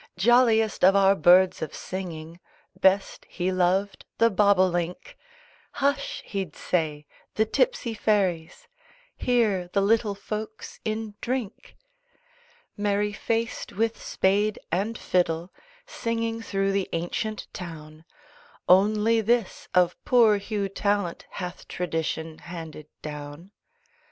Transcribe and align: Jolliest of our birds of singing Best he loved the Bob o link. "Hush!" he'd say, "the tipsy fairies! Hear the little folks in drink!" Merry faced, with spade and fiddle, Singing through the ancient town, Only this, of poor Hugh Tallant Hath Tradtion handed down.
Jolliest 0.17 0.83
of 0.83 0.95
our 0.95 1.13
birds 1.13 1.61
of 1.61 1.75
singing 1.75 2.39
Best 2.75 3.23
he 3.29 3.51
loved 3.51 4.03
the 4.17 4.31
Bob 4.31 4.57
o 4.57 4.65
link. 4.65 5.15
"Hush!" 5.73 6.23
he'd 6.25 6.55
say, 6.55 7.05
"the 7.35 7.45
tipsy 7.45 7.93
fairies! 7.93 8.67
Hear 9.15 9.67
the 9.67 9.81
little 9.83 10.15
folks 10.15 10.79
in 10.83 11.13
drink!" 11.21 11.77
Merry 12.75 13.13
faced, 13.13 13.73
with 13.73 14.01
spade 14.01 14.57
and 14.71 14.97
fiddle, 14.97 15.53
Singing 15.85 16.41
through 16.41 16.71
the 16.71 16.89
ancient 16.93 17.45
town, 17.53 18.03
Only 18.67 19.21
this, 19.21 19.67
of 19.75 20.03
poor 20.03 20.37
Hugh 20.37 20.67
Tallant 20.67 21.27
Hath 21.29 21.67
Tradtion 21.67 22.39
handed 22.39 22.87
down. 23.03 23.51